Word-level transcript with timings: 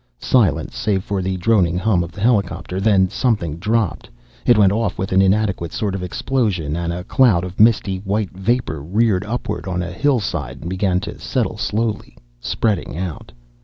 Silence, 0.17 0.75
save 0.75 1.03
for 1.03 1.21
the 1.21 1.37
droning 1.37 1.77
hum 1.77 2.03
of 2.03 2.11
the 2.11 2.21
helicopter. 2.21 2.81
Then 2.81 3.07
something 3.07 3.57
dropped. 3.57 4.09
It 4.47 4.57
went 4.57 4.71
off 4.71 4.97
with 4.97 5.11
an 5.11 5.21
inadequate 5.21 5.71
sort 5.71 5.93
of 5.93 6.01
an 6.01 6.05
explosion 6.05 6.75
and 6.75 6.91
a 6.91 7.03
cloud 7.03 7.43
of 7.43 7.59
misty 7.59 7.97
white 7.97 8.31
vapor 8.31 8.81
reared 8.81 9.23
upward 9.23 9.67
on 9.67 9.83
a 9.83 9.91
hillside 9.91 10.61
and 10.61 10.69
began 10.71 11.01
to 11.01 11.19
settle 11.19 11.55
slowly, 11.59 12.17
spreading 12.39 12.97
out.... 12.97 13.31